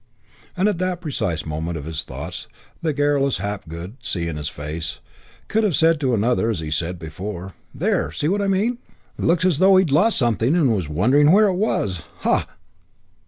[0.57, 2.47] And at that precise moment of his thoughts,
[2.81, 4.99] the garrulous Hapgood, seeing his face,
[5.47, 8.11] could have said to another, as he said before, "There!
[8.11, 8.79] See what I mean?
[9.19, 12.01] Looks as though he'd lost something and was wondering where it was.
[12.21, 12.47] Ha!"